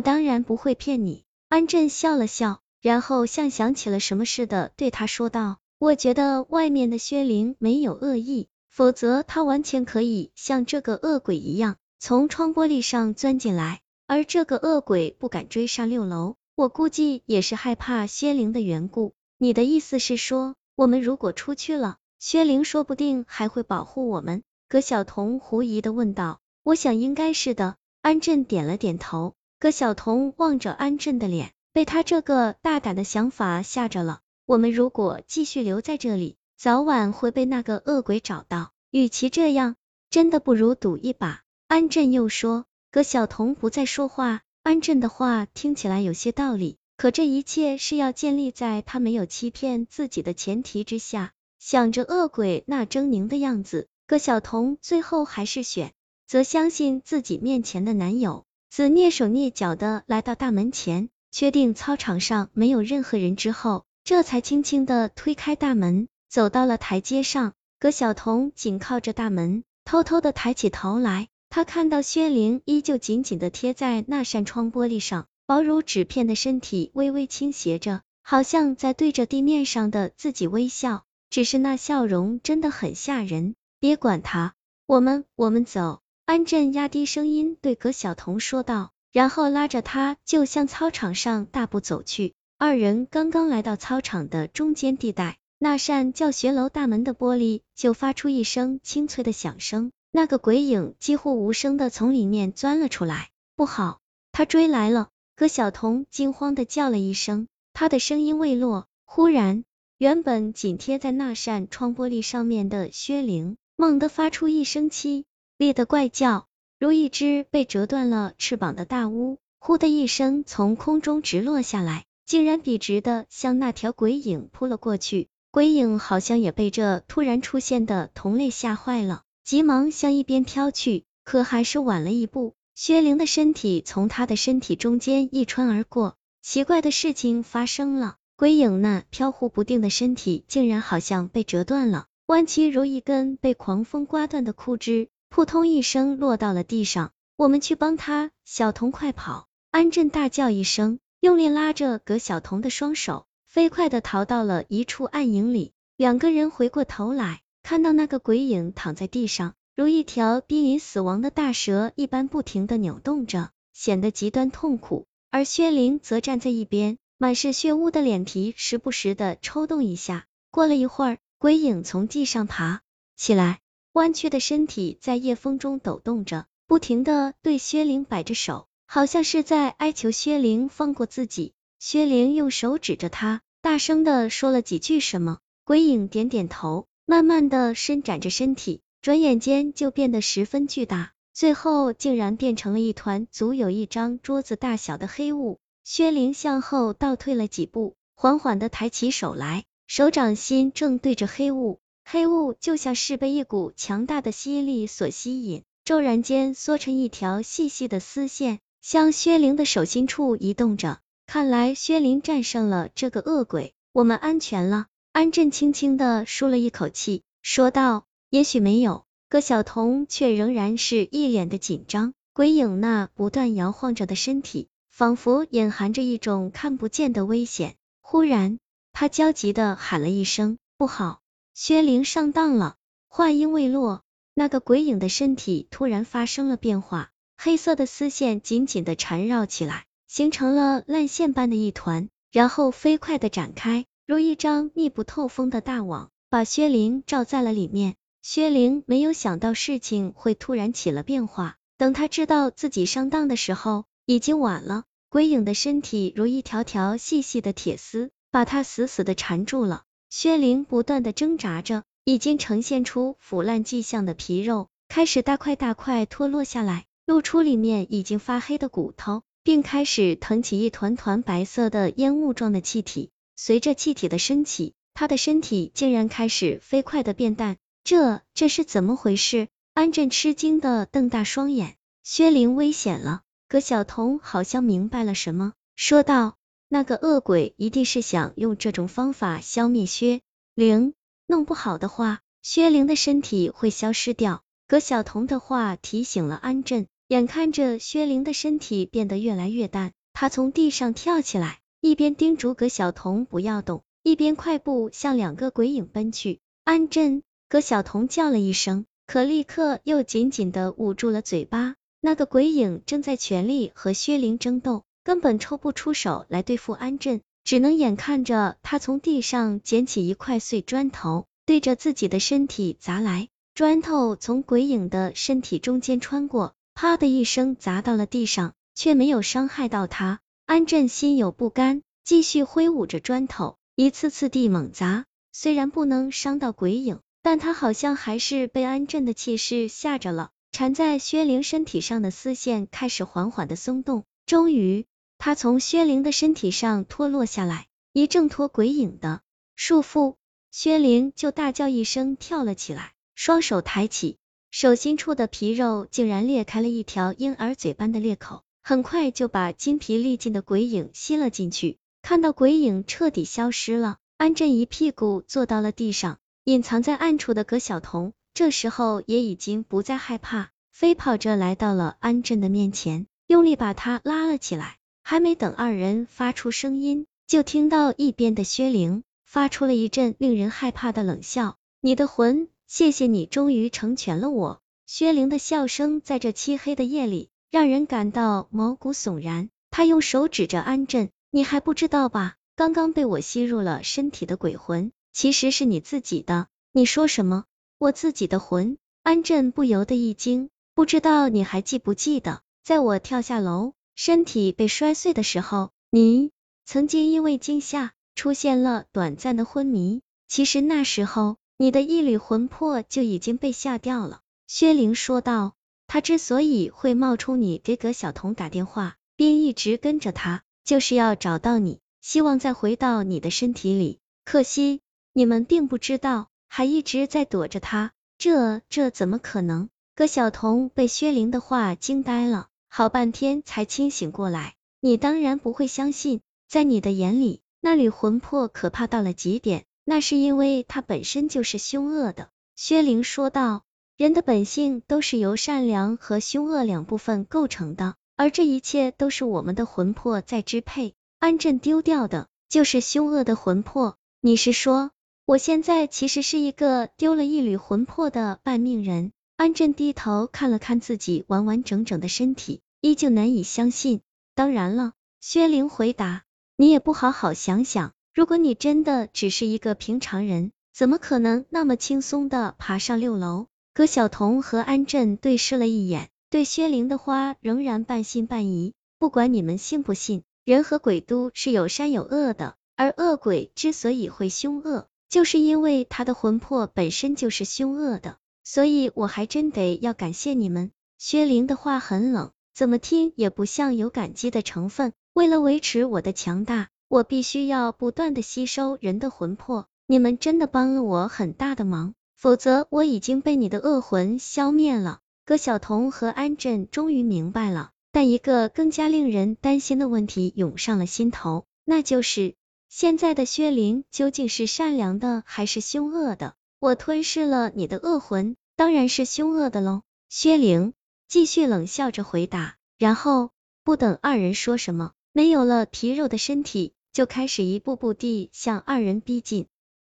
[0.00, 1.24] 当然不会骗你。
[1.48, 13.80] 安镇笑了笑，然后像想起了什么似的，对他说道：“我觉得外面的薛灵没有恶意，否则他完全可以像这个恶鬼一样，从窗玻璃上钻进来。
[14.06, 19.14] 而这个恶鬼不敢追上六楼，我估计也是害怕薛灵的缘故。
[19.38, 26.40] 你的意思是说，我们如果出去了，薛灵说不定还会保护我们？”葛晓彤狐疑的问道。
[26.62, 29.34] “我想应该是的。”安震点了点头。
[29.60, 34.20] 葛晓彤望着安震的脸，被他这个大胆的想法吓着了。
[34.46, 38.72] 我们如果继续留在这里，早晚会被那个恶鬼找到。
[38.90, 39.76] 与其这样，
[40.08, 41.42] 真的不如赌一把。
[41.68, 42.64] 安震又说。
[42.90, 44.40] 葛晓彤不再说话。
[44.62, 51.32] 安震的话听起来有些道理，可这一切是要建立在他没有欺骗自己的前提之下。
[51.58, 55.92] 想着恶鬼那狰狞的样子，葛晓彤最后还是选
[56.26, 58.46] 择相信自己面前的男友。
[58.70, 67.54] 子蹑手蹑脚的来到大门前，确定操场上没有任何人之后，这才轻轻的推开大门，走到了台阶上。
[67.80, 81.02] 葛晓彤紧靠着大门，偷偷的抬起头来，他看到薛灵依旧紧紧的贴在那扇窗玻璃上，薄如纸片的身体微微倾斜着，好像在对着地面上的自己微笑。
[81.28, 83.56] 只是那笑容真的很吓人。
[83.80, 84.54] 别管他，
[84.86, 86.02] 我们我们走。
[86.30, 92.34] 安震压低声音对葛晓彤说道，然后拉着她就向操场上大步走去。
[92.56, 103.30] 二人刚刚来到操场的中间地带，那扇教学楼大门的玻璃就发出一声清脆的响声，那个鬼影几乎无声的从里面钻了出来。
[103.56, 103.98] 不好，
[104.30, 105.08] 他追来了！
[105.34, 109.64] 葛晓彤惊慌的叫了一声，他的声音未落，忽然，
[109.98, 115.24] 原本紧贴在那扇窗玻璃上面的薛灵猛地发出一声凄。
[115.60, 116.46] 厉的怪叫，
[116.78, 125.28] 如一只被折断了翅膀的大乌，呼的一声从空中直落下来，竟然笔直的向那条鬼影扑了过去。
[125.50, 132.54] 鬼影好像也被这突然出现的同类吓坏了，急忙向一边飘去，可还是晚了一步。
[132.74, 145.10] 薛灵的身体从他的身体中间一穿而过，奇怪的事情发生了，鬼影那飘忽不定的身体竟然好像被折断了，弯曲如一根被狂风刮断的枯枝。
[145.30, 149.46] 扑通一声落到了地上，我们去帮他，小童快跑！
[149.70, 155.72] 安震大叫一声，用力拉着葛小童的双手，飞快的逃到了一处暗影里。
[155.96, 165.06] 两个人回过头来，看到那个鬼影躺在地上，如一条濒临死亡的大蛇一般，不停的扭动着，显得极端痛苦。
[165.30, 170.26] 而薛灵则站在一边，满是血污的脸皮时不时的抽动一下。
[170.50, 172.82] 过了一会儿，鬼影从地上爬
[173.16, 173.60] 起来。
[173.92, 181.54] 弯曲的身体在夜风中抖动着，不停的对薛灵摆着手，好像是在哀求薛灵放过自己。
[181.80, 185.38] 薛灵用手指着他，大声的说了几句什么。
[185.64, 195.58] 鬼影点点头，慢慢的伸展着身体，转眼间就变得十分巨大，最后竟然变成了一团足有一张桌子大小的黑雾。
[195.82, 201.80] 薛灵向后倒退了几步，缓缓的抬起手来，手掌心正对着黑雾。
[202.12, 210.98] 黑雾就像是被一股强大的吸力所吸引，骤然间缩成一条细细的丝线，向薛灵的手心处移动着。
[211.28, 214.86] 看来薛灵战胜了这个恶鬼，我们安全了。
[215.12, 222.12] 安震轻轻的舒了一口气，说道：“也许没有。”葛晓彤却仍然是一脸的紧张。
[222.32, 227.76] 鬼影那不断摇晃着的身体，仿佛隐含着一种看不见的危险。
[228.00, 228.58] 忽然，
[228.92, 231.20] 他焦急的喊了一声：“不好！”
[231.62, 232.76] 薛灵上当了，
[233.06, 247.94] 话音未落，那个鬼影的身体突然发生了变化，黑色的丝线紧紧的缠绕起来，形成了烂线般的一团，然后飞快的展开，如一张密不透风的大网，把薛灵罩在了里面。
[248.22, 254.84] 薛灵没有想到事情会突然起了变化，等他知道自己上当的时候，已经晚了。
[255.10, 259.82] 鬼影的身体如一条条细细的铁丝，把他死死的缠住了。
[260.10, 273.10] 薛灵不断的挣扎着，已经呈现出腐烂迹象的皮肉开始大块大块脱落下来，露出里面已经发黑的骨头，并开始腾起一团团白色的烟雾状的气体。
[273.36, 277.56] 随着气体的升起，他的身体竟然开始飞快的变淡。
[277.84, 279.46] 这这是怎么回事？
[279.74, 281.76] 安震吃惊的瞪大双眼。
[282.02, 283.22] 薛灵危险了。
[283.48, 286.34] 葛晓彤好像明白了什么，说道。
[286.72, 290.20] 那个恶鬼一定是想用这种方法消灭薛
[290.54, 290.94] 灵，
[291.26, 294.44] 弄不好的话，薛灵的身体会消失掉。
[294.68, 306.38] 葛晓彤的话提醒了安震，眼看着薛灵的身体变得越来越淡，他从地上跳起来，一边叮嘱葛晓彤不要动，一边快步向两个鬼影奔去。
[306.62, 311.74] 安震，葛晓彤叫了一声，可立刻又紧紧的捂住了嘴巴。
[312.00, 323.28] 那个鬼影正在全力和薛灵争斗，根本抽不出手来对付安镇，只能眼看着他从地上捡起一块碎砖头，对着自己的身体砸来。
[323.54, 330.20] 砖头从鬼影的身体中间穿过，啪的一声砸到了地上，却没有伤害到他。
[330.46, 335.04] 安镇心有不甘，继续挥舞着砖头，一次次地猛砸。
[335.32, 340.30] 虽然不能伤到鬼影，但他好像还是被安镇的气势吓着了。
[340.52, 344.86] 缠在薛灵身体上的丝线开始缓缓的松动，终于，
[345.22, 349.20] 他从薛灵的身体上脱落下来，一挣脱鬼影的
[349.54, 350.14] 束缚，
[350.50, 354.16] 薛灵就大叫一声跳了起来，双手抬起，
[354.50, 361.76] 手心处的皮肉竟然裂开了一条婴儿嘴般的裂口，很快就把精疲力尽的鬼影吸了进去。
[362.00, 368.14] 看到鬼影彻底消失了，安震一屁股坐到了地上，隐藏在暗处的葛晓彤。
[368.32, 374.78] 这时候也已经不再害怕，飞跑着来到了安震的面前，用力把他拉了起来。
[375.02, 389.50] 还没等二人发出声音，就听到一边的薛灵发出了一阵令人害怕的冷笑：“你的魂，谢谢你，终于成全了我。”薛灵的笑声在这漆黑的夜里，让人感到毛骨悚然。
[389.70, 392.34] 他用手指着安镇：“你还不知道吧？
[392.56, 396.48] 刚刚被我吸入了身体的鬼魂，其实是你自己的。
[396.72, 397.44] 你说什么？”
[397.78, 406.30] 我自己的魂，安震不由得一惊，不知道你还记不记得，在我跳下楼，身体被摔碎的时候，你
[406.64, 410.00] 曾经因为惊吓出现了短暂的昏迷。
[410.26, 414.22] 其实那时候，你的一缕魂魄就已经被吓掉了。
[414.46, 415.52] 薛灵说道，
[415.86, 423.98] 他之所以会冒充你给葛晓彤打电话，并一直跟着他，就是要找到你，希望再回到你的身体里。
[424.24, 424.80] 可惜
[425.12, 426.28] 你们并不知道。
[426.48, 429.68] 还一直在躲着他，这这怎么可能？
[429.94, 434.54] 葛晓彤被薛灵的话惊呆了，好半天才清醒过来。
[434.80, 442.30] 你当然不会相信，在你的眼里，那缕魂魄可怕到了极点，那是因为它本身就是凶恶的。
[442.54, 443.64] 薛灵说道，
[443.96, 450.94] 人的本性都是由善良和凶恶两部分构成的，而这一切都是我们的魂魄在支配。
[451.18, 454.92] 安镇丢掉的就是凶恶的魂魄，你是说？
[455.26, 459.12] 我现在其实是一个丢了一缕魂魄的半命人。
[459.40, 464.02] 安震低头看了看自己完完整整的身体，依旧难以相信。
[464.34, 466.24] 当然了，薛灵回答，
[466.58, 473.46] 你也不好好想想，如果你真的只是一个平常人，怎么可能那么轻松的爬上六楼？
[473.72, 478.74] 葛晓彤和安震对视了一眼，对薛灵的话仍然半信半疑。
[478.98, 484.86] 不管你们信不信，人和鬼都是有善有恶的，而恶鬼之所以会凶恶。
[485.08, 490.70] 就是因为他的魂魄本身就是凶恶的，所以我还真得要感谢你们。
[490.98, 494.92] 薛灵的话很冷，怎么听也不像有感激的成分。
[495.12, 499.66] 为了维持我的强大，我必须要不断的吸收人的魂魄。
[499.86, 505.00] 你们真的帮了我很大的忙，否则我已经被你的恶魂消灭了。
[505.24, 512.34] 葛晓彤和安震终于明白了，但一个更加令人担心的问题涌上了心头，那就是。
[512.68, 516.34] 现在的薛灵究竟是善良的还是凶恶的？
[516.60, 519.80] 我吞噬了你的恶魂，当然是凶恶的喽。
[520.10, 520.74] 薛灵
[521.08, 523.30] 继续冷笑着回答，然后
[523.64, 529.46] 不等二人说什么，没有了皮肉的身体就开始一步步地向二人逼近。